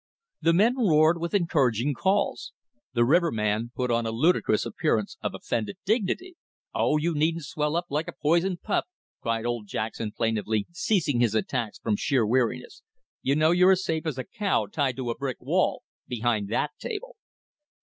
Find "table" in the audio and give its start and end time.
16.79-17.15